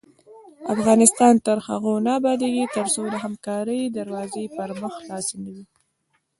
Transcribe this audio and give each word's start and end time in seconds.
افغانستان 0.73 1.33
تر 1.45 1.57
هغو 1.67 1.93
نه 2.05 2.11
ابادیږي، 2.19 2.65
ترڅو 2.75 3.01
د 3.09 3.15
همکارۍ 3.23 3.81
دروازې 3.97 4.43
پر 4.55 4.69
مخ 4.81 4.93
خلاصې 5.01 5.35
نه 5.43 5.49
وي. 5.55 5.65